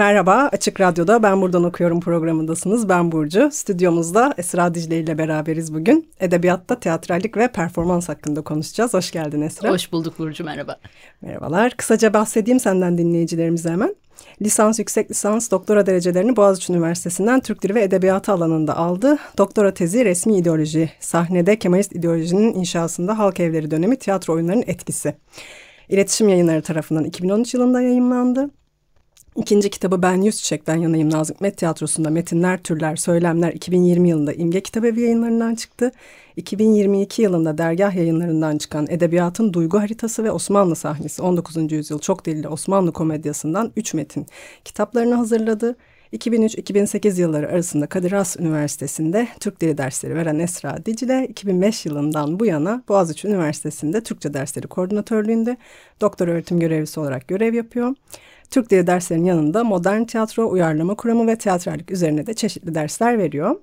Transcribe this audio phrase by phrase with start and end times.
[0.00, 2.88] Merhaba, Açık Radyo'da Ben Buradan Okuyorum programındasınız.
[2.88, 3.50] Ben Burcu.
[3.52, 6.10] Stüdyomuzda Esra Dicle ile beraberiz bugün.
[6.20, 8.94] Edebiyatta teatrallik ve performans hakkında konuşacağız.
[8.94, 9.70] Hoş geldin Esra.
[9.70, 10.76] Hoş bulduk Burcu, merhaba.
[11.22, 11.76] Merhabalar.
[11.76, 13.96] Kısaca bahsedeyim senden dinleyicilerimize hemen.
[14.42, 19.18] Lisans, yüksek lisans, doktora derecelerini Boğaziçi Üniversitesi'nden Türk Dili ve Edebiyatı alanında aldı.
[19.38, 25.14] Doktora tezi resmi ideoloji, sahnede Kemalist ideolojinin inşasında halk evleri dönemi tiyatro oyunlarının etkisi.
[25.88, 28.50] İletişim yayınları tarafından 2013 yılında yayınlandı.
[29.36, 34.60] İkinci kitabı Ben Yüz Çiçek'ten yanayım Nazım Hikmet Tiyatrosu'nda Metinler, Türler, Söylemler 2020 yılında İmge
[34.60, 35.92] Kitabevi yayınlarından çıktı.
[36.36, 41.72] 2022 yılında dergah yayınlarından çıkan Edebiyatın Duygu Haritası ve Osmanlı Sahnesi 19.
[41.72, 44.26] Yüzyıl Çok Dilli Osmanlı Komedyası'ndan 3 metin
[44.64, 45.76] kitaplarını hazırladı.
[46.12, 52.46] 2003-2008 yılları arasında Kadir Has Üniversitesi'nde Türk Dili dersleri veren Esra Dicle, 2005 yılından bu
[52.46, 55.56] yana Boğaziçi Üniversitesi'nde Türkçe dersleri koordinatörlüğünde
[56.00, 57.94] doktor öğretim görevlisi olarak görev yapıyor.
[58.50, 63.56] Türk Dili derslerinin yanında modern tiyatro, uyarlama kuramı ve teatrallik üzerine de çeşitli dersler veriyor.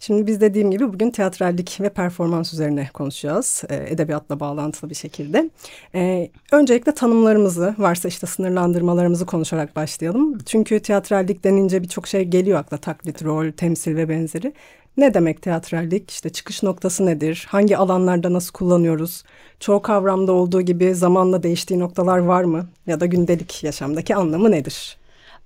[0.00, 3.64] Şimdi biz dediğim gibi bugün teatrallik ve performans üzerine konuşacağız.
[3.68, 5.50] E, edebiyatla bağlantılı bir şekilde.
[5.94, 10.38] E, öncelikle tanımlarımızı, varsa işte sınırlandırmalarımızı konuşarak başlayalım.
[10.46, 12.76] Çünkü teatrallik denince birçok şey geliyor akla.
[12.76, 14.52] Taklit, rol, temsil ve benzeri.
[14.98, 16.10] Ne demek teatrallik?
[16.10, 17.46] İşte çıkış noktası nedir?
[17.48, 19.24] Hangi alanlarda nasıl kullanıyoruz?
[19.60, 22.68] Çoğu kavramda olduğu gibi zamanla değiştiği noktalar var mı?
[22.86, 24.96] Ya da gündelik yaşamdaki anlamı nedir?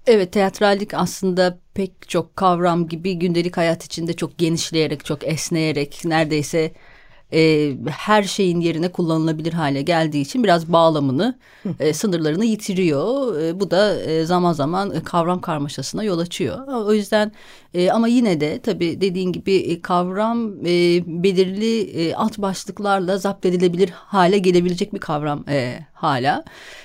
[0.06, 6.72] Evet teatrallik aslında pek çok kavram gibi gündelik hayat içinde çok genişleyerek, çok esneyerek neredeyse
[7.32, 11.38] e, her şeyin yerine kullanılabilir hale geldiği için biraz bağlamını,
[11.80, 13.40] e, sınırlarını yitiriyor.
[13.40, 16.66] E, bu da e, zaman zaman kavram karmaşasına yol açıyor.
[16.68, 17.32] O yüzden
[17.74, 23.46] e, ama yine de tabii dediğin gibi e, kavram e, belirli e, alt başlıklarla zapt
[23.46, 26.44] edilebilir hale gelebilecek bir kavram e, hala.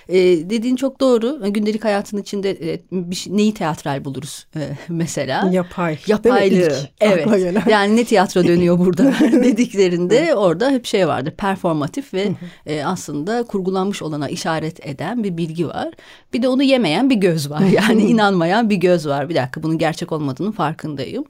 [0.09, 0.19] E,
[0.49, 1.53] dediğin çok doğru.
[1.53, 5.49] Gündelik hayatın içinde e, bir şey, neyi teatral buluruz e, mesela?
[5.51, 5.97] Yapay.
[6.07, 6.73] Yapaylık.
[7.01, 7.27] Evet.
[7.69, 11.31] Yani ne tiyatro dönüyor burada dediklerinde orada hep şey vardır.
[11.31, 12.31] Performatif ve
[12.65, 15.89] e, aslında kurgulanmış olana işaret eden bir bilgi var.
[16.33, 17.61] Bir de onu yemeyen bir göz var.
[17.61, 19.29] Yani inanmayan bir göz var.
[19.29, 21.25] Bir dakika bunun gerçek olmadığını farkındayım.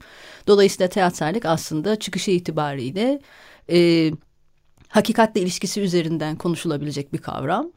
[0.46, 3.20] Dolayısıyla teatrallik aslında çıkışı itibariyle
[3.70, 4.10] e,
[4.88, 7.72] hakikatle ilişkisi üzerinden konuşulabilecek bir kavram.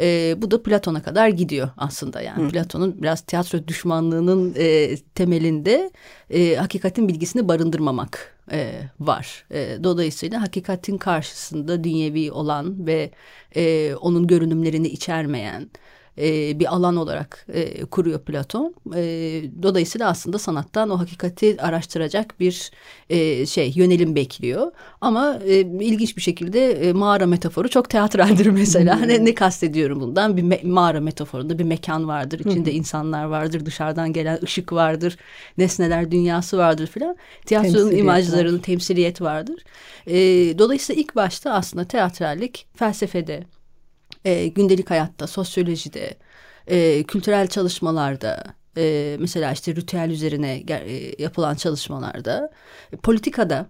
[0.00, 2.50] E, bu da Platon'a kadar gidiyor aslında yani.
[2.50, 5.90] Platon'un biraz tiyatro düşmanlığının e, temelinde
[6.30, 9.44] e, hakikatin bilgisini barındırmamak e, var.
[9.50, 13.10] E, dolayısıyla hakikatin karşısında dünyevi olan ve
[13.56, 15.70] e, onun görünümlerini içermeyen
[16.18, 18.74] e, bir alan olarak e, kuruyor Platon.
[18.94, 19.02] E,
[19.62, 22.70] dolayısıyla aslında sanattan o hakikati araştıracak bir
[23.10, 24.72] e, şey yönelim bekliyor.
[25.00, 28.96] Ama e, ilginç bir şekilde e, mağara metaforu çok teatraldir mesela.
[28.96, 30.36] ne, ne kastediyorum bundan?
[30.36, 32.38] Bir me mağara metaforunda bir mekan vardır.
[32.38, 33.66] içinde insanlar vardır.
[33.66, 35.16] Dışarıdan gelen ışık vardır.
[35.58, 37.16] Nesneler dünyası vardır filan.
[37.46, 39.64] Tiyatronun imajlarının temsiliyet vardır.
[40.06, 40.14] E,
[40.58, 43.44] dolayısıyla ilk başta aslında teatrallik felsefede,
[44.26, 46.14] e, gündelik hayatta, sosyolojide,
[46.66, 48.44] e, kültürel çalışmalarda,
[48.76, 52.50] e, mesela işte ritüel üzerine e, yapılan çalışmalarda,
[52.92, 53.66] e, politikada,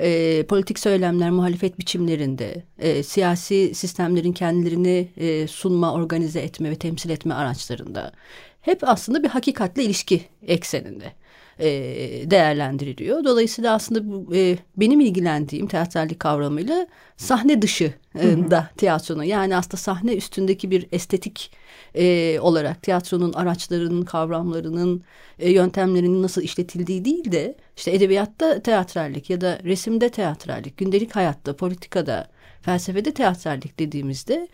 [0.00, 7.10] e, politik söylemler, muhalefet biçimlerinde, e, siyasi sistemlerin kendilerini e, sunma, organize etme ve temsil
[7.10, 8.12] etme araçlarında
[8.60, 11.12] hep aslında bir hakikatle ilişki ekseninde
[11.60, 13.24] e, değerlendiriliyor.
[13.24, 16.86] Dolayısıyla aslında bu, e, benim ilgilendiğim teatrallik kavramıyla
[17.16, 21.52] sahne dışı e, da tiyatronun yani aslında sahne üstündeki bir estetik
[21.94, 25.02] e, olarak tiyatronun araçlarının, kavramlarının,
[25.38, 31.56] e, yöntemlerinin nasıl işletildiği değil de işte edebiyatta teatrallik ya da resimde teatrallik, gündelik hayatta,
[31.56, 32.28] politikada,
[32.62, 34.48] felsefede teatrallik dediğimizde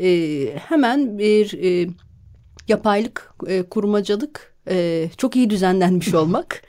[0.00, 0.08] e,
[0.68, 1.90] hemen bir e,
[2.68, 6.62] yapaylık, e, kurmacalık e, çok iyi düzenlenmiş olmak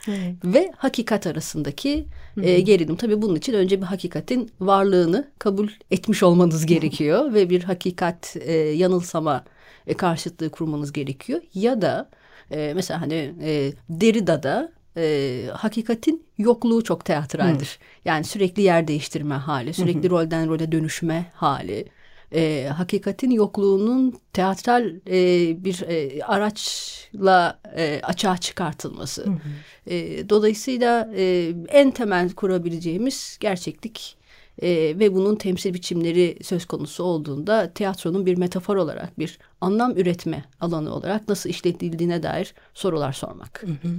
[0.43, 2.05] ve hakikat arasındaki
[2.43, 2.95] e, gerilim.
[2.95, 8.53] Tabii bunun için önce bir hakikatin varlığını kabul etmiş olmanız gerekiyor ve bir hakikat e,
[8.53, 9.43] yanılsama
[9.87, 11.41] e, karşıtlığı kurmanız gerekiyor.
[11.53, 12.09] Ya da
[12.51, 17.79] e, mesela hani e, Derrida'da e, hakikatin yokluğu çok teatraldir.
[17.79, 17.83] Hı.
[18.05, 21.85] Yani sürekli yer değiştirme hali, sürekli hı rolden role dönüşme hali.
[22.33, 29.25] E, hakikatin yokluğunun teatral e, bir e, araçla e, açığa çıkartılması.
[29.25, 29.93] Hı hı.
[29.93, 34.17] E, dolayısıyla e, en temel kurabileceğimiz gerçeklik
[34.61, 40.45] e, ve bunun temsil biçimleri söz konusu olduğunda tiyatronun bir metafor olarak bir anlam üretme
[40.59, 43.63] alanı olarak nasıl işletildiğine dair sorular sormak.
[43.63, 43.93] Hı hı.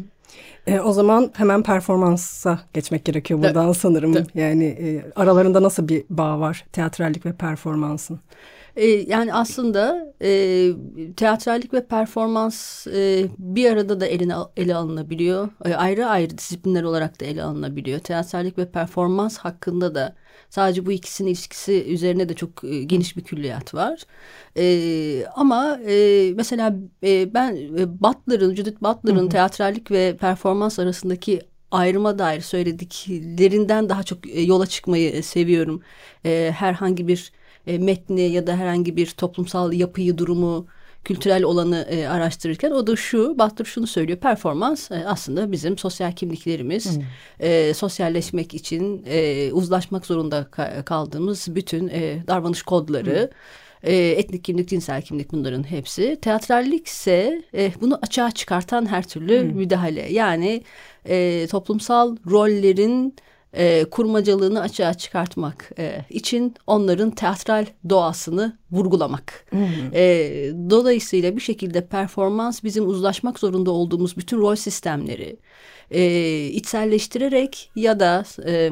[0.66, 3.76] E, o zaman hemen performansa geçmek gerekiyor buradan evet.
[3.76, 4.16] sanırım.
[4.16, 4.26] Evet.
[4.34, 8.20] Yani e, aralarında nasıl bir bağ var teatrallik ve performansın?
[8.80, 10.30] E, yani aslında e,
[11.16, 15.48] teatrallik ve performans e, bir arada da eline ele alınabiliyor.
[15.64, 17.98] E, ayrı ayrı disiplinler olarak da ele alınabiliyor.
[18.00, 20.16] Teatrallik ve performans hakkında da
[20.50, 24.02] sadece bu ikisinin ilişkisi üzerine de çok e, geniş bir külliyat var.
[24.56, 31.40] E, ama e, mesela e, ben e, Butler'ın, Judith Butler'ın teatrallik ve performans arasındaki
[31.70, 35.82] ayrıma dair söylediklerinden daha çok e, yola çıkmayı seviyorum.
[36.24, 37.32] E, herhangi bir
[37.66, 40.66] e, metni ya da herhangi bir toplumsal yapıyı, durumu,
[41.04, 44.18] kültürel olanı e, araştırırken o da şu, Butler şunu söylüyor.
[44.18, 46.96] Performans e, aslında bizim sosyal kimliklerimiz.
[46.96, 47.02] Hmm.
[47.40, 50.46] E, sosyalleşmek için e, uzlaşmak zorunda
[50.84, 53.20] kaldığımız bütün e, davranış kodları.
[53.20, 53.90] Hmm.
[53.90, 56.18] E, etnik kimlik, cinsel kimlik bunların hepsi.
[56.22, 59.56] Teatrallik ise e, bunu açığa çıkartan her türlü hmm.
[59.56, 60.12] müdahale.
[60.12, 60.62] Yani
[61.08, 63.14] e, toplumsal rollerin
[63.52, 69.46] e, kurmacalığını açığa çıkartmak e, için onların teatral doğasını vurgulamak.
[69.50, 69.60] Hmm.
[69.94, 70.02] E,
[70.70, 75.36] dolayısıyla bir şekilde performans bizim uzlaşmak zorunda olduğumuz bütün rol sistemleri
[75.90, 78.70] e, içselleştirerek ya da e,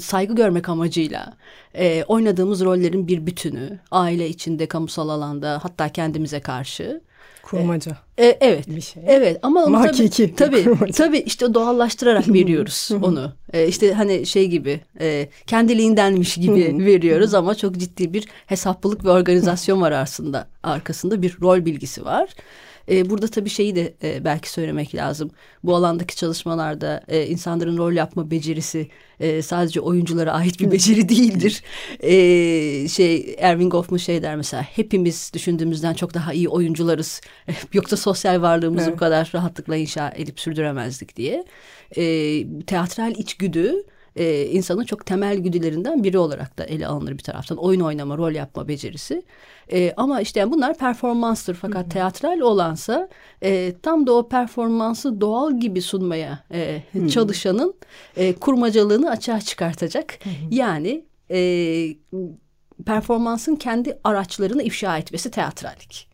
[0.00, 1.36] saygı görmek amacıyla
[1.74, 7.00] e, oynadığımız rollerin bir bütünü aile içinde kamusal alanda hatta kendimize karşı
[7.42, 7.96] Kurmaca.
[8.18, 8.68] E, e, evet.
[8.68, 9.02] Bir şey.
[9.06, 13.32] Evet ama onu tabii, tabii, tabii işte doğallaştırarak veriyoruz onu.
[13.52, 19.10] E, işte hani şey gibi e, kendiliğindenmiş gibi veriyoruz ama çok ciddi bir hesaplılık ve
[19.10, 22.28] organizasyon var aslında arkasında bir rol bilgisi var.
[22.90, 25.30] E, burada tabii şeyi de e, belki söylemek lazım.
[25.64, 28.88] Bu alandaki çalışmalarda e, insanların rol yapma becerisi
[29.20, 31.62] e, sadece oyunculara ait bir beceri değildir.
[32.00, 37.20] E, şey Erving Goffman şey der mesela hepimiz düşündüğümüzden çok daha iyi oyuncularız.
[37.72, 38.94] Yoksa sosyal varlığımızı evet.
[38.94, 41.44] bu kadar rahatlıkla inşa edip sürdüremezdik diye.
[41.96, 42.02] E,
[42.66, 43.84] teatral içgüdü
[44.18, 47.58] e, insanın çok temel güdülerinden biri olarak da ele alınır bir taraftan.
[47.58, 49.22] Oyun oynama, rol yapma becerisi.
[49.72, 51.88] E, ama işte yani bunlar performanstır fakat Hı-hı.
[51.88, 53.08] teatral olansa
[53.42, 57.74] e, tam da o performansı doğal gibi sunmaya e, çalışanın
[58.16, 60.18] e, kurmacalığını açığa çıkartacak.
[60.24, 60.32] Hı-hı.
[60.50, 61.38] Yani e,
[62.86, 66.07] performansın kendi araçlarını ifşa etmesi teatrallik.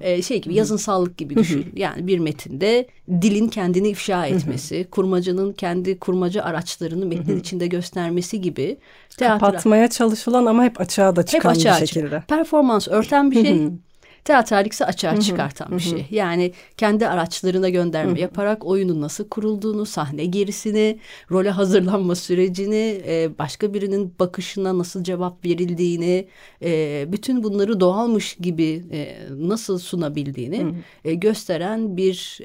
[0.00, 1.66] Ee, şey gibi yazınsallık gibi düşün.
[1.76, 2.86] yani bir metinde
[3.22, 8.78] dilin kendini ifşa etmesi, kurmacının kendi kurmaca araçlarını metnin içinde göstermesi gibi.
[9.16, 9.38] Teatra...
[9.38, 12.22] Kapatmaya çalışılan ama hep açığa da çıkan hep açığa bir şekilde.
[12.28, 13.68] Performans örten bir şey.
[14.26, 16.06] Teatrallikse açığa çıkartan bir şey.
[16.10, 20.98] Yani kendi araçlarına gönderme yaparak oyunun nasıl kurulduğunu, sahne gerisini,
[21.30, 26.28] role hazırlanma sürecini, e, başka birinin bakışına nasıl cevap verildiğini,
[26.62, 30.74] e, bütün bunları doğalmış gibi e, nasıl sunabildiğini
[31.04, 32.40] gösteren bir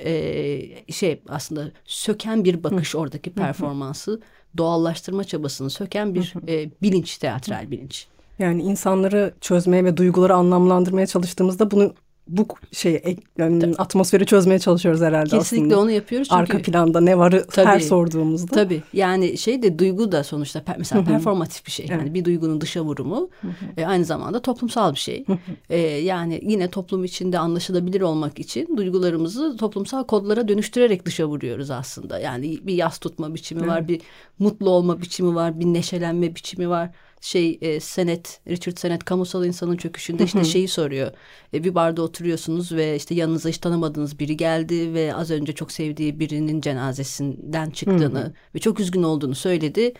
[0.91, 4.21] şey aslında söken bir bakış oradaki performansı
[4.57, 6.33] doğallaştırma çabasını söken bir
[6.81, 8.07] bilinç, teatral bilinç.
[8.41, 11.93] Yani insanları çözmeye ve duyguları anlamlandırmaya çalıştığımızda bunu
[12.27, 15.49] bu şey yani atmosferi çözmeye çalışıyoruz herhalde Kesinlikle aslında.
[15.49, 16.27] Kesinlikle onu yapıyoruz.
[16.27, 18.55] Çünkü, Arka planda ne varı tabii, her sorduğumuzda.
[18.55, 21.85] Tabii yani şey de duygu da sonuçta mesela performatif bir şey.
[21.89, 22.13] Yani evet.
[22.13, 23.29] bir duygunun dışa vurumu
[23.77, 25.25] e, aynı zamanda toplumsal bir şey.
[25.69, 32.19] e, yani yine toplum içinde anlaşılabilir olmak için duygularımızı toplumsal kodlara dönüştürerek dışa vuruyoruz aslında.
[32.19, 33.69] Yani bir yas tutma biçimi evet.
[33.69, 34.01] var, bir
[34.39, 36.89] mutlu olma biçimi var, bir neşelenme biçimi var
[37.21, 41.11] şey e, Senet Richard Senet kamusal insanın çöküşünde işte şeyi soruyor.
[41.53, 45.71] E, bir barda oturuyorsunuz ve işte yanınıza hiç tanımadığınız biri geldi ve az önce çok
[45.71, 49.93] sevdiği birinin cenazesinden çıktığını ve çok üzgün olduğunu söyledi.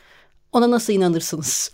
[0.51, 1.71] Ona nasıl inanırsınız?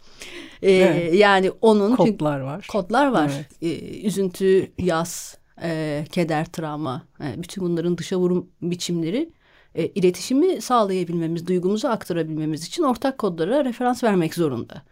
[0.61, 1.13] E, evet.
[1.13, 2.67] Yani onun kodlar var.
[2.71, 3.31] Kodlar var.
[3.35, 3.81] Evet.
[3.81, 9.29] E, üzüntü, yas, e, keder, travma, e, bütün bunların dışa vurum biçimleri
[9.75, 14.83] e, iletişimi sağlayabilmemiz, duygumuzu aktarabilmemiz için ortak kodlara referans vermek zorunda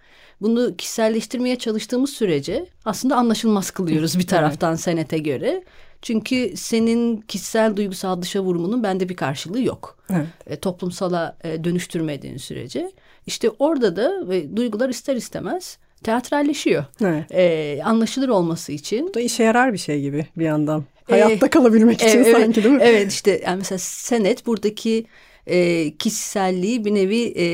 [0.42, 4.80] bunu kişiselleştirmeye çalıştığımız sürece aslında anlaşılmaz kılıyoruz bir taraftan evet.
[4.80, 5.63] senete göre.
[6.01, 9.98] Çünkü senin kişisel duygusal dışa vurumunun bende bir karşılığı yok.
[10.10, 10.27] Evet.
[10.48, 12.92] E, toplumsala e, dönüştürmediğin sürece.
[13.27, 16.86] İşte orada da e, duygular ister istemez teatralleşiyor.
[17.04, 17.32] Evet.
[17.32, 19.08] E, anlaşılır olması için.
[19.08, 20.84] Bu da işe yarar bir şey gibi bir yandan.
[21.10, 22.84] Hayatta e, kalabilmek için e, evet, sanki değil mi?
[22.84, 25.06] Evet işte yani mesela senet buradaki
[25.48, 27.46] e, kişiselliği bir nevi e,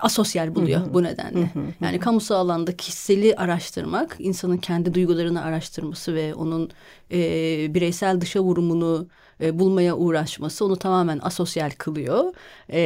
[0.00, 1.50] asosyal buluyor bu nedenle.
[1.80, 6.70] yani kamusal alanda kişiseli araştırmak, insanın kendi duygularını araştırması ve onun
[7.12, 7.18] e,
[7.74, 9.08] bireysel dışa vurumunu
[9.40, 12.34] e, bulmaya uğraşması onu tamamen asosyal kılıyor
[12.68, 12.80] e,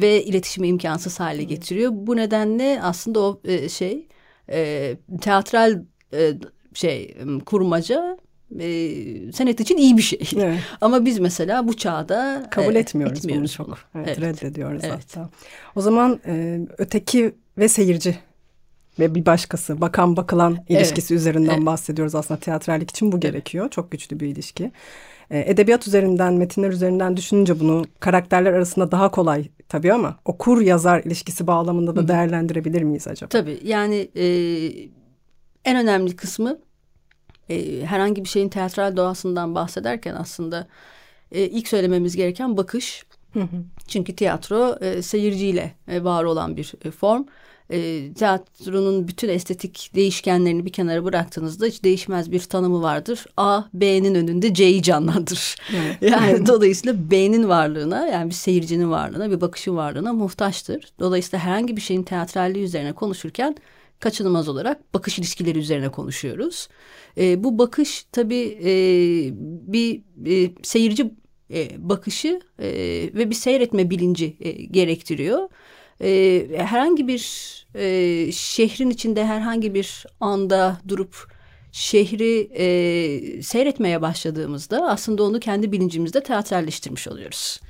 [0.00, 1.90] ve iletişimi imkansız hale getiriyor.
[1.94, 4.06] Bu nedenle aslında o e, şey
[4.50, 6.32] e, teatral e,
[6.74, 7.16] şey
[7.46, 8.18] kurmaca
[8.60, 10.30] e, senet için iyi bir şey.
[10.36, 10.60] Evet.
[10.80, 13.78] Ama biz mesela bu çağda kabul e, etmiyoruz, etmiyoruz bunu çok.
[13.94, 14.42] Evet, evet.
[14.42, 14.92] Reddediyoruz evet.
[14.92, 15.30] hatta.
[15.76, 18.18] O zaman e, öteki ve seyirci
[18.98, 21.20] ve bir başkası bakan bakılan ilişkisi evet.
[21.20, 21.66] üzerinden evet.
[21.66, 23.70] bahsediyoruz aslında teatrallik için bu gerekiyor.
[23.70, 24.72] Çok güçlü bir ilişki.
[25.30, 31.00] E, edebiyat üzerinden, metinler üzerinden düşününce bunu karakterler arasında daha kolay tabii ama okur yazar
[31.04, 33.28] ilişkisi bağlamında da değerlendirebilir miyiz acaba?
[33.28, 34.26] Tabii yani e,
[35.64, 36.58] en önemli kısmı
[37.52, 40.66] e, herhangi bir şeyin teatral doğasından bahsederken aslında
[41.32, 43.04] e, ilk söylememiz gereken bakış.
[43.88, 47.24] Çünkü tiyatro e, seyirciyle e, var olan bir e, form.
[47.70, 53.26] E, tiyatronun bütün estetik değişkenlerini bir kenara bıraktığınızda hiç değişmez bir tanımı vardır.
[53.36, 55.56] A, B'nin önünde C'yi canlandırır.
[55.76, 55.96] Evet.
[56.12, 60.92] Yani dolayısıyla B'nin varlığına yani bir seyircinin varlığına bir bakışın varlığına muhtaçtır.
[61.00, 63.56] Dolayısıyla herhangi bir şeyin teatralliği üzerine konuşurken
[64.02, 66.68] kaçınılmaz olarak bakış ilişkileri üzerine konuşuyoruz.
[67.18, 68.72] E, bu bakış tabii e,
[69.72, 71.14] bir e, seyirci
[71.50, 72.68] e, bakışı e,
[73.14, 75.48] ve bir seyretme bilinci e, gerektiriyor.
[76.00, 77.22] E, herhangi bir
[77.74, 81.32] e, şehrin içinde herhangi bir anda durup
[81.72, 87.60] şehri e, seyretmeye başladığımızda aslında onu kendi bilincimizde teatralleştirmiş oluyoruz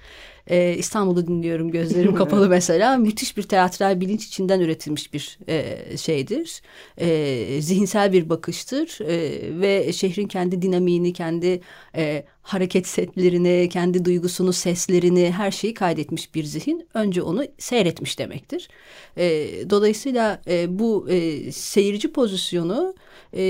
[0.47, 6.63] e, İstanbul'u dinliyorum gözlerim kapalı mesela müthiş bir teatral bilinç içinden üretilmiş bir e, şeydir.
[6.99, 11.61] E, zihinsel bir bakıştır e, ve şehrin kendi dinamiğini, kendi
[11.97, 18.69] e, hareket setlerini, kendi duygusunu, seslerini her şeyi kaydetmiş bir zihin önce onu seyretmiş demektir.
[19.17, 22.95] E, dolayısıyla e, bu e, seyirci pozisyonu
[23.37, 23.43] e,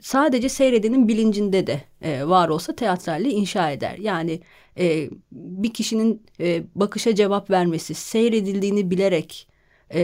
[0.00, 3.98] sadece seyredenin bilincinde de e, var olsa teatralliği inşa eder.
[3.98, 4.40] Yani
[4.78, 9.48] e, bir kişinin e, bakışa cevap vermesi, seyredildiğini bilerek
[9.94, 10.00] e,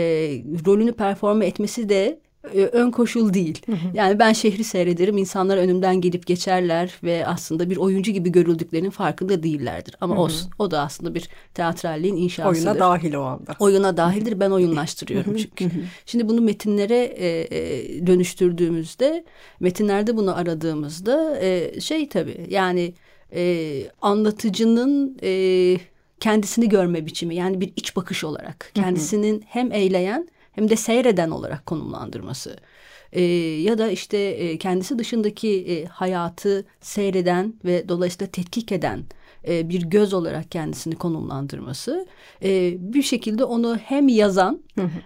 [0.67, 2.21] rolünü performe etmesi de
[2.55, 3.62] e, ön koşul değil.
[3.95, 9.43] Yani ben şehri seyrederim, insanlar önümden gelip geçerler ve aslında bir oyuncu gibi görüldüklerinin farkında
[9.43, 9.95] değillerdir.
[10.00, 12.69] Ama olsun, o da aslında bir teatralliğin inşasıdır.
[12.69, 13.57] Oyuna dahil o anda.
[13.59, 15.71] Oyuna dahildir, ben oyunlaştırıyorum çünkü.
[16.07, 19.25] Şimdi bunu metinlere e, e, dönüştürdüğümüzde,
[19.61, 22.95] metinlerde bunu aradığımızda e, şey tabii yani
[23.35, 25.77] e, anlatıcının e,
[26.21, 31.67] kendisini görme biçimi yani bir iç bakış olarak kendisinin hem eyleyen hem de seyreden olarak
[31.67, 32.57] konumlandırması
[33.12, 33.23] e,
[33.62, 39.05] ya da işte e, kendisi dışındaki e, hayatı seyreden ve dolayısıyla tetkik eden
[39.49, 42.07] e, bir göz olarak kendisini konumlandırması
[42.43, 44.62] e, bir şekilde onu hem yazan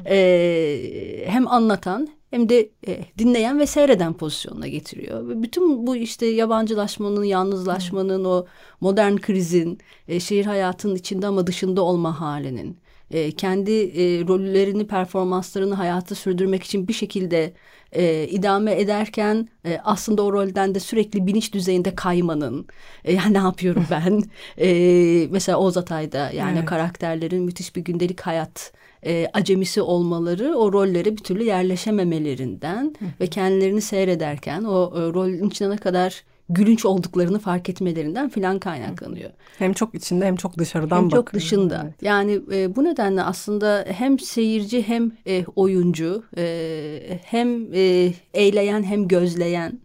[0.07, 5.43] e, hem anlatan hem de e, dinleyen ve seyreden pozisyonuna getiriyor.
[5.43, 8.47] Bütün bu işte yabancılaşmanın, yalnızlaşmanın, o
[8.81, 9.79] modern krizin,
[10.09, 12.79] e, şehir hayatının içinde ama dışında olma halinin,
[13.11, 17.53] e, kendi e, rollerini, performanslarını hayata sürdürmek için bir şekilde
[17.93, 22.67] e, idame ederken e, aslında o rolden de sürekli bilinç düzeyinde kaymanın,
[23.05, 24.23] e, yani ne yapıyorum ben?
[24.59, 26.69] e, mesela Oğuz Atay'da yani evet.
[26.69, 28.73] karakterlerin müthiş bir gündelik hayat
[29.07, 35.71] e, acemisi olmaları o rollere bir türlü yerleşememelerinden ve kendilerini seyrederken o e, rolün içine
[35.71, 39.31] ne kadar gülünç olduklarını fark etmelerinden filan kaynaklanıyor.
[39.59, 41.25] Hem çok içinde hem çok dışarıdan hem bakıyor.
[41.25, 41.83] çok dışında.
[41.85, 42.03] Evet.
[42.03, 49.09] Yani e, bu nedenle aslında hem seyirci hem e, oyuncu e, hem e, eyleyen hem
[49.09, 49.81] gözleyen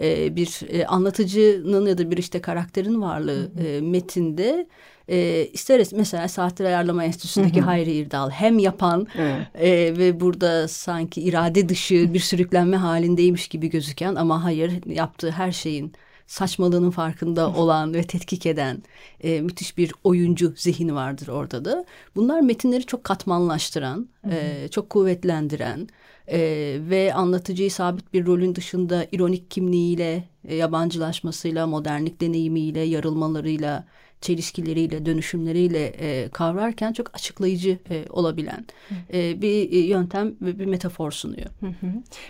[0.00, 4.66] e, bir e, anlatıcının ya da bir işte karakterin varlığı e, metinde
[5.08, 9.46] e, isteriz mesela Saatler Ayarlama Enstitüsü'ndeki Hayri İrdal hem yapan evet.
[9.54, 15.52] e, ve burada sanki irade dışı bir sürüklenme halindeymiş gibi gözüken ama hayır yaptığı her
[15.52, 15.92] şeyin
[16.26, 18.82] saçmalığının farkında olan ve tetkik eden
[19.20, 21.84] e, müthiş bir oyuncu zihni vardır orada da.
[22.16, 25.88] Bunlar metinleri çok katmanlaştıran, e, çok kuvvetlendiren
[26.28, 26.40] e,
[26.80, 33.84] ve anlatıcıyı sabit bir rolün dışında ironik kimliğiyle, e, yabancılaşmasıyla, modernlik deneyimiyle, yarılmalarıyla
[34.22, 38.66] çelişkileriyle, dönüşümleriyle e, kavrarken çok açıklayıcı e, olabilen
[39.14, 41.46] e, bir yöntem ve bir metafor sunuyor.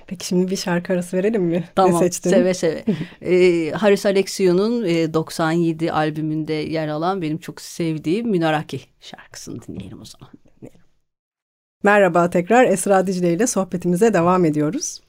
[0.07, 1.65] Peki şimdi bir şarkı arası verelim mi?
[1.75, 2.31] Tamam, ne seçtin?
[2.31, 2.85] seve seve.
[3.23, 10.05] e, Haris Alexiou'nun e, 97 albümünde yer alan benim çok sevdiğim Minaraki şarkısını dinleyelim o
[10.05, 10.29] zaman.
[11.83, 15.01] Merhaba tekrar Esra Dicle ile sohbetimize devam ediyoruz.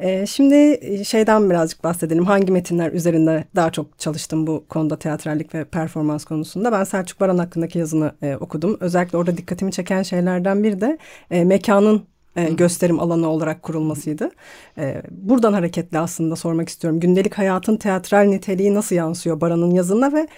[0.00, 2.24] Ee, şimdi şeyden birazcık bahsedelim.
[2.26, 6.72] Hangi metinler üzerinde daha çok çalıştım bu konuda teatrallik ve performans konusunda.
[6.72, 8.76] Ben Selçuk Baran hakkındaki yazını e, okudum.
[8.80, 10.98] Özellikle orada dikkatimi çeken şeylerden bir de
[11.30, 12.02] e, mekanın
[12.36, 14.30] e, gösterim alanı olarak kurulmasıydı.
[14.78, 17.00] E, buradan hareketle aslında sormak istiyorum.
[17.00, 20.28] Gündelik hayatın teatral niteliği nasıl yansıyor Baran'ın yazına ve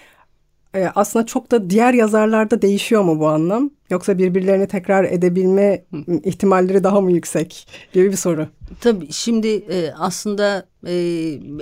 [0.77, 3.69] e, aslında çok da diğer yazarlarda değişiyor mu bu anlam?
[3.89, 5.85] Yoksa birbirlerini tekrar edebilme
[6.23, 8.47] ihtimalleri daha mı yüksek gibi bir soru.
[8.81, 10.93] Tabii şimdi e, aslında e,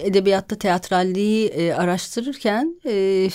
[0.01, 3.29] edebiyatta teatralliği e, araştırırken e,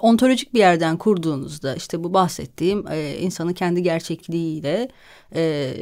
[0.00, 4.88] ontolojik bir yerden kurduğunuzda işte bu bahsettiğim e, insanın kendi gerçekliğiyle
[5.34, 5.72] e,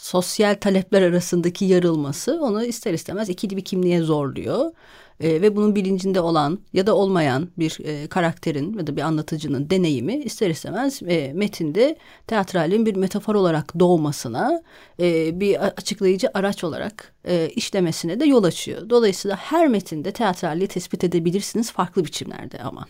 [0.00, 4.70] sosyal talepler arasındaki yarılması onu ister istemez ikili bir kimliğe zorluyor
[5.20, 9.70] e, ve bunun bilincinde olan ya da olmayan bir e, karakterin ya da bir anlatıcının
[9.70, 11.96] deneyimi ister istemez e, metinde
[12.26, 14.62] teatralin bir metafor olarak doğmasına
[15.00, 18.90] e, bir açıklayıcı araç olarak e, işlemesine de yol açıyor.
[18.90, 22.86] Dolayısıyla her metinde teatralliği tespit edebilirsiniz farklı biçimlerde ama.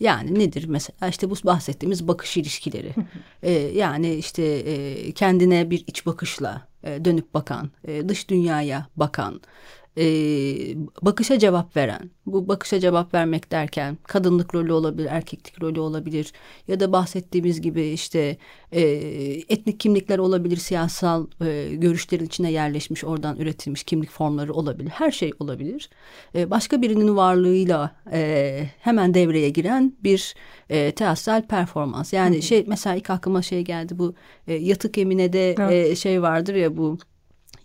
[0.00, 2.94] yani nedir mesela işte bu bahsettiğimiz bakış ilişkileri.
[3.42, 9.40] e, yani işte e, kendine bir iç bakışla e, dönüp bakan, e, dış dünyaya bakan,
[9.98, 10.04] e,
[11.02, 16.32] bakışa cevap veren, bu bakışa cevap vermek derken kadınlık rolü olabilir, erkeklik rolü olabilir
[16.68, 18.36] ya da bahsettiğimiz gibi işte
[18.72, 18.80] e,
[19.48, 25.32] etnik kimlikler olabilir, siyasal e, görüşlerin içine yerleşmiş, oradan üretilmiş kimlik formları olabilir, her şey
[25.40, 25.90] olabilir.
[26.34, 30.34] E, başka birinin varlığıyla e, hemen devreye giren bir
[30.70, 32.12] e, teatral performans.
[32.12, 32.42] Yani Hı-hı.
[32.42, 34.14] şey mesela ilk aklıma şey geldi bu
[34.46, 36.98] e, yatık eminede e, şey vardır ya bu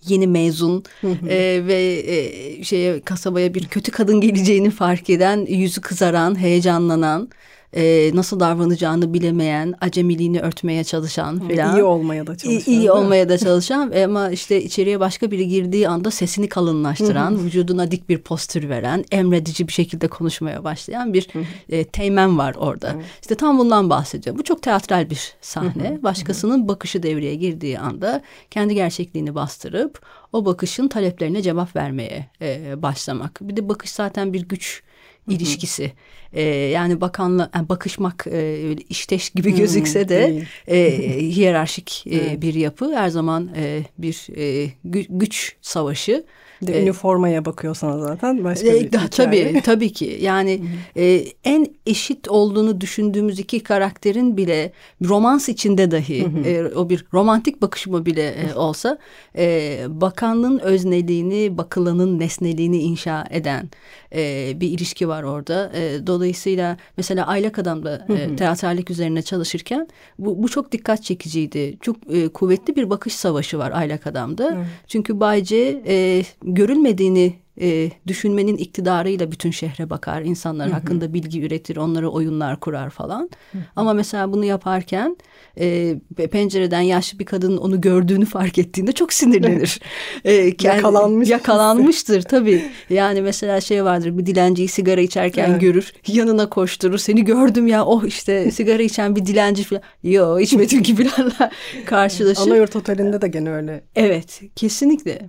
[0.05, 0.83] yeni mezun
[1.29, 7.29] e, ve e, şeye kasabaya bir kötü kadın geleceğini fark eden, yüzü kızaran, heyecanlanan
[7.73, 11.75] e, nasıl davranacağını bilemeyen, acemiliğini örtmeye çalışan filan.
[11.75, 12.71] İyi olmaya da çalışan.
[12.73, 18.09] İyi, olmaya da çalışan ama işte içeriye başka biri girdiği anda sesini kalınlaştıran, vücuduna dik
[18.09, 21.27] bir postür veren, emredici bir şekilde konuşmaya başlayan bir
[21.69, 22.95] e, teğmen var orada.
[23.21, 24.37] İşte tam bundan bahsediyor.
[24.37, 25.99] Bu çok teatral bir sahne.
[26.03, 30.01] Başkasının bakışı devreye girdiği anda kendi gerçekliğini bastırıp
[30.33, 33.39] o bakışın taleplerine cevap vermeye e, başlamak.
[33.41, 34.83] Bir de bakış zaten bir güç
[35.27, 35.91] ilişkisi.
[36.33, 42.95] E, yani bakanla yani bakışmak e, işteş gibi gözükse de e, hiyerarşik e, bir yapı
[42.95, 44.71] her zaman e, bir e,
[45.09, 46.25] güç savaşı.
[46.61, 49.09] De ee, üniformaya bakıyorsan zaten başka bir hikaye.
[49.09, 50.17] Tabii, tabii ki.
[50.21, 50.61] Yani
[50.97, 57.61] e, en eşit olduğunu düşündüğümüz iki karakterin bile romans içinde dahi e, o bir romantik
[57.61, 58.97] bakışma bile e, olsa
[59.37, 63.69] e, bakanlığın özneliğini, bakılanın nesneliğini inşa eden
[64.15, 65.71] e, bir ilişki var orada.
[65.75, 69.87] E, dolayısıyla mesela Aylak Adam'da e, teatrallik üzerine çalışırken
[70.19, 71.77] bu, bu çok dikkat çekiciydi.
[71.81, 74.57] Çok e, kuvvetli bir bakış savaşı var Aylak Adam'da.
[74.87, 80.21] Çünkü Bayce e, görülmediğini e, düşünmenin iktidarıyla bütün şehre bakar.
[80.21, 83.29] insanlar hakkında bilgi üretir, onlara oyunlar kurar falan.
[83.75, 85.17] Ama mesela bunu yaparken
[85.59, 85.95] e,
[86.31, 89.79] pencereden yaşlı bir kadının onu gördüğünü fark ettiğinde çok sinirlenir.
[90.23, 91.29] e, kendi, Yakalanmış.
[91.29, 92.65] Yakalanmıştır tabii.
[92.89, 95.61] Yani mesela şey vardır bir dilenciyi sigara içerken evet.
[95.61, 95.93] görür.
[96.07, 96.97] Yanına koşturur.
[96.97, 99.81] Seni gördüm ya oh işte sigara içen bir dilenci falan.
[100.03, 101.51] Yo içmedim ki falanla
[101.85, 102.47] karşılaşır.
[102.47, 103.83] Anayurt Oteli'nde de gene öyle.
[103.95, 105.27] Evet kesinlikle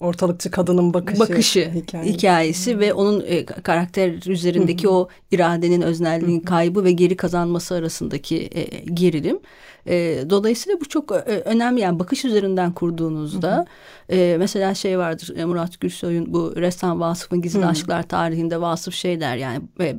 [0.00, 6.84] ortalıkçı kadının bakışı, bakışı hikayesi, hikayesi ve onun e, karakter üzerindeki o iradenin öznelliğinin kaybı
[6.84, 8.62] ve geri kazanması arasındaki e,
[8.94, 9.38] gerilim.
[9.86, 11.80] E, dolayısıyla bu çok e, önemli.
[11.80, 13.66] Yani bakış üzerinden kurduğunuzda
[14.10, 19.20] e, mesela şey vardır e, Murat Gülsoy'un bu ressam Vasıf'ın Gizli Aşklar tarihinde Vasıf şey
[19.20, 19.96] der yani e,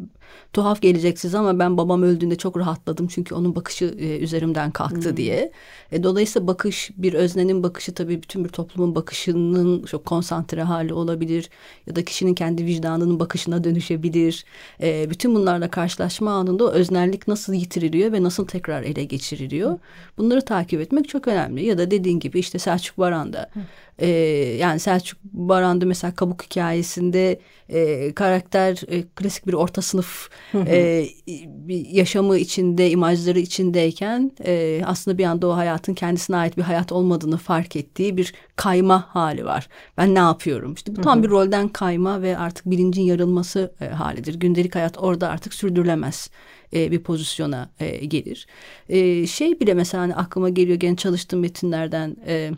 [0.54, 5.10] tuhaf gelecek size ama ben babam öldüğünde çok rahatladım çünkü onun bakışı e, üzerimden kalktı
[5.10, 5.18] hmm.
[5.18, 5.52] diye.
[5.92, 11.50] E, dolayısıyla bakış bir öznenin bakışı tabii bütün bir toplumun bakışının çok konsantre hali olabilir
[11.88, 14.46] ya da kişinin kendi vicdanının bakışına dönüşebilir.
[14.82, 19.80] E, bütün bunlarla karşılaşma anında o öznellik nasıl yitiriliyor ve nasıl tekrar ele geçiriliyor.
[20.18, 21.66] Bunları takip etmek çok önemli.
[21.66, 23.50] Ya da dediğin gibi işte Selçuk Baran'da
[24.02, 24.08] e,
[24.60, 27.40] yani Selçuk Baran'da mesela Kabuk hikayesinde
[27.72, 30.30] e, karakter e, klasik bir orta sınıf
[30.68, 31.06] e,
[31.92, 37.38] yaşamı içinde, imajları içindeyken e, aslında bir anda o hayatın kendisine ait bir hayat olmadığını
[37.38, 39.68] fark ettiği bir kayma hali var.
[39.98, 40.74] Ben ne yapıyorum?
[40.74, 44.34] İşte bu tam bir rolden kayma ve artık bilincin yarılması e, halidir.
[44.34, 46.30] Gündelik hayat orada artık sürdürülemez
[46.74, 48.48] e, bir pozisyona e, gelir.
[48.90, 52.16] E, şey bile mesela hani aklıma geliyor gene çalıştığım metinlerden...
[52.28, 52.52] E,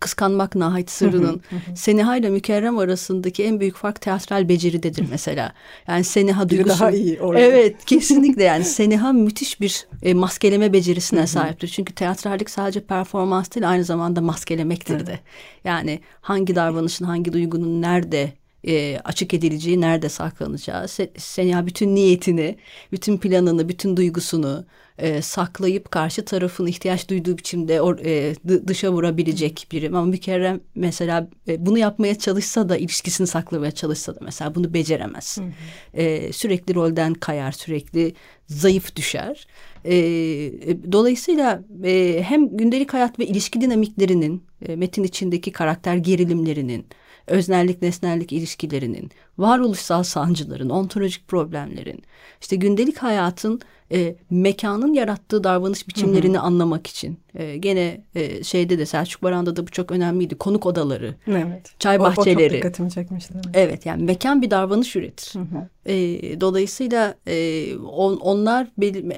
[0.00, 1.40] Kıskanmak Nahit Sırrı'nın
[1.74, 5.52] Seniha ile Mükerrem arasındaki en büyük fark teatral beceridedir mesela.
[5.88, 6.80] Yani Seniha duygusu.
[6.80, 7.40] daha iyi orada.
[7.40, 11.68] Evet kesinlikle yani Seniha müthiş bir e, maskeleme becerisine sahiptir.
[11.68, 15.20] Çünkü teatrallik sadece performans değil aynı zamanda maskelemektir de.
[15.64, 18.32] Yani hangi davranışın hangi duygunun nerede
[18.66, 22.56] e, açık edileceği, nerede saklanacağı, se, Seniha bütün niyetini,
[22.92, 24.64] bütün planını, bütün duygusunu
[24.98, 28.34] e, saklayıp karşı tarafın ihtiyaç duyduğu biçimde or, e,
[28.66, 29.88] dışa vurabilecek biri.
[29.88, 34.74] Ama bir kere mesela e, bunu yapmaya çalışsa da ilişkisini saklamaya çalışsa da mesela bunu
[34.74, 35.38] beceremez.
[35.38, 36.02] Hı hı.
[36.02, 38.14] E, sürekli rolden kayar, sürekli
[38.46, 39.46] zayıf düşer.
[39.84, 46.86] E, e, dolayısıyla e, hem gündelik hayat ve ilişki dinamiklerinin, e, metin içindeki karakter gerilimlerinin,
[47.26, 52.02] öznellik nesnellik ilişkilerinin, varoluşsal sancıların, ontolojik problemlerin,
[52.40, 53.60] işte gündelik hayatın
[53.92, 56.44] e, mekanın yarattığı davranış biçimlerini hı hı.
[56.44, 57.18] anlamak için.
[57.34, 60.34] E, gene e, şeyde de Selçuk Baran'da da bu çok önemliydi.
[60.34, 61.74] Konuk odaları, evet.
[61.78, 62.36] çay bahçeleri.
[62.36, 63.34] O, çok dikkatimi çekmişti.
[63.54, 63.86] Evet.
[63.86, 65.34] yani mekan bir davranış üretir.
[65.34, 65.68] Hı hı.
[65.86, 65.94] E,
[66.40, 68.68] dolayısıyla e, on, onlar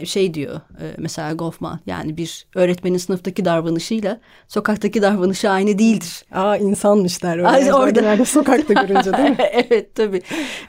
[0.04, 6.24] şey diyor e, mesela Goffman yani bir öğretmenin sınıftaki davranışıyla sokaktaki davranışı aynı değildir.
[6.32, 7.38] Aa insanmış der.
[7.38, 8.24] Ay, orada.
[8.24, 9.36] sokakta görünce değil mi?
[9.52, 10.07] evet tabii.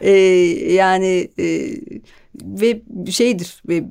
[0.02, 0.12] E,
[0.73, 1.30] yani...
[1.39, 1.71] E,
[2.43, 3.84] ve şeydir ve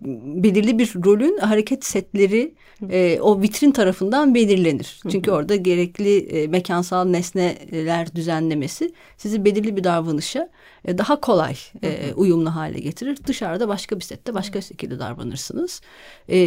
[0.43, 2.55] belirli bir rolün hareket setleri
[2.91, 5.01] e, o vitrin tarafından belirlenir.
[5.11, 10.49] Çünkü orada gerekli e, mekansal nesneler düzenlemesi sizi belirli bir davranışa
[10.85, 13.19] e, daha kolay e, uyumlu hale getirir.
[13.27, 15.81] Dışarıda başka bir sette başka şekilde davranırsınız.
[16.29, 16.39] E,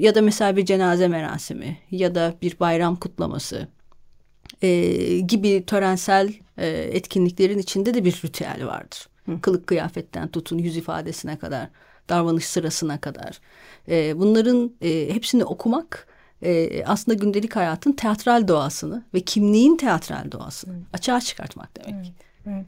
[0.00, 3.68] ya da mesela bir cenaze merasimi ya da bir bayram kutlaması
[4.62, 9.08] e, gibi törensel e, etkinliklerin içinde de bir ritüel vardır.
[9.26, 9.40] Hı.
[9.40, 11.68] Kılık kıyafetten tutun yüz ifadesine kadar,
[12.08, 13.40] davranış sırasına kadar.
[13.88, 16.06] E, bunların e, hepsini okumak
[16.42, 20.78] e, aslında gündelik hayatın teatral doğasını ve kimliğin teatral doğasını Hı.
[20.92, 21.94] açığa çıkartmak demek.
[21.94, 22.28] Evet.
[22.46, 22.66] Evet.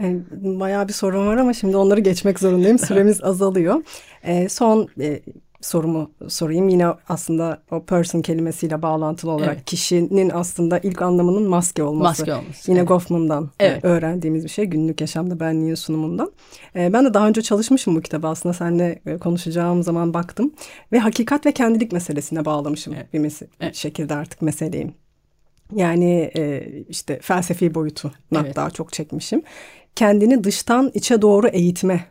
[0.00, 2.78] Yani bayağı bir sorun var ama şimdi onları geçmek zorundayım.
[2.88, 3.82] Süremiz azalıyor.
[4.22, 5.20] E, son e,
[5.60, 6.68] sorumu sorayım.
[6.68, 9.64] Yine aslında o person kelimesiyle bağlantılı olarak evet.
[9.64, 12.22] kişinin aslında ilk anlamının maske olması.
[12.22, 12.70] Maske olması.
[12.70, 12.88] Yine evet.
[12.88, 13.84] Goffman'dan evet.
[13.84, 14.64] öğrendiğimiz bir şey.
[14.64, 16.32] Günlük yaşamda benliğin sunumundan.
[16.76, 18.52] Ee, ben de daha önce çalışmışım bu kitabı aslında.
[18.52, 20.54] Seninle e, konuşacağım zaman baktım.
[20.92, 23.12] Ve hakikat ve kendilik meselesine bağlamışım evet.
[23.12, 23.74] bir mes- evet.
[23.74, 24.92] şekilde artık meseleyi.
[25.74, 28.56] Yani e, işte felsefi boyutuna evet.
[28.56, 29.42] daha çok çekmişim.
[29.94, 32.04] Kendini dıştan içe doğru eğitme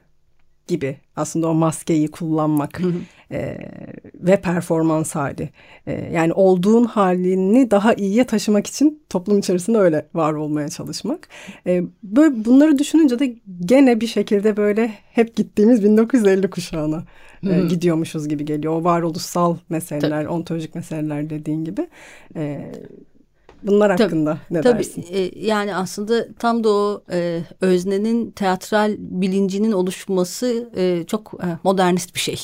[0.67, 2.81] gibi aslında o maskeyi kullanmak
[3.31, 3.57] E,
[4.15, 5.49] ve performans hali.
[5.87, 11.27] E, yani olduğun halini daha iyiye taşımak için toplum içerisinde öyle var olmaya çalışmak.
[11.67, 17.03] E, böyle bunları düşününce de gene bir şekilde böyle hep gittiğimiz 1950 kuşağına
[17.43, 18.73] e, gidiyormuşuz gibi geliyor.
[18.73, 20.33] O varoluşsal meseleler, Tabii.
[20.33, 21.87] ontolojik meseleler dediğin gibi.
[22.35, 22.71] E,
[23.63, 25.05] Bunlar hakkında tabii, ne tabii, dersin?
[25.11, 32.15] E, yani aslında tam da o e, öznenin teatral bilincinin oluşması e, çok e, modernist
[32.15, 32.43] bir şey.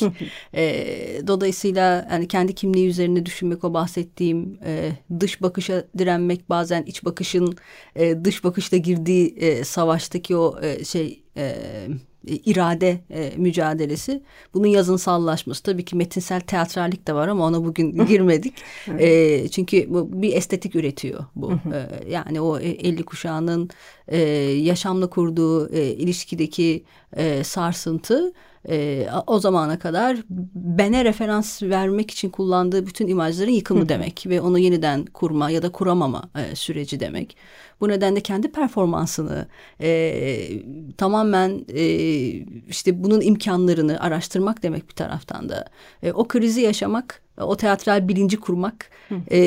[0.54, 0.88] e,
[1.28, 7.56] dolayısıyla yani kendi kimliği üzerine düşünmek o bahsettiğim e, dış bakışa direnmek bazen iç bakışın
[7.96, 11.24] e, dış bakışla girdiği e, savaştaki o e, şey...
[11.38, 11.56] E,
[12.28, 14.24] e, irade e, mücadelesi.
[14.54, 15.64] Bunun yazınsallaşması.
[15.64, 18.54] Tabii ki metinsel teatrallik de var ama ona bugün girmedik.
[19.00, 21.52] e, çünkü bu bir estetik üretiyor bu.
[21.52, 23.70] e, yani o 50 kuşağının
[24.08, 26.84] e, yaşamla kurduğu e, ilişkideki
[27.18, 28.34] e, sarsıntı
[28.70, 30.18] e, o zamana kadar
[30.56, 35.72] bene referans vermek için kullandığı bütün imajların yıkımı demek ve onu yeniden kurma ya da
[35.72, 37.38] kuramama e, süreci demek.
[37.82, 39.48] Bu nedenle kendi performansını
[39.82, 40.50] e,
[40.98, 41.86] tamamen e,
[42.68, 45.66] işte bunun imkanlarını araştırmak demek bir taraftan da.
[46.04, 48.90] E, o krizi yaşamak, o teatral bilinci kurmak
[49.32, 49.42] e,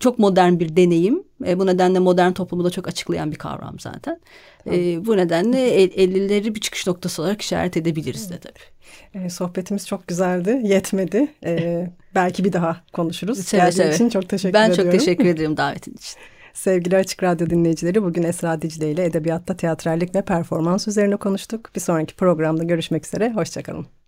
[0.00, 1.22] çok modern bir deneyim.
[1.46, 4.20] E, bu nedenle modern toplumu da çok açıklayan bir kavram zaten.
[4.66, 9.24] E, bu nedenle 50'leri bir çıkış noktası olarak işaret edebiliriz de tabii.
[9.24, 11.28] E, sohbetimiz çok güzeldi, yetmedi.
[11.44, 13.38] E, belki bir daha konuşuruz.
[13.38, 13.94] Seve Geldiğin seve.
[13.94, 14.92] için çok teşekkür ben ediyorum.
[14.92, 16.20] Ben çok teşekkür ederim davetin için.
[16.54, 21.70] Sevgili Açık Radyo dinleyicileri bugün Esra Dicle ile edebiyatta teatrallik ve performans üzerine konuştuk.
[21.74, 23.99] Bir sonraki programda görüşmek üzere, hoşçakalın.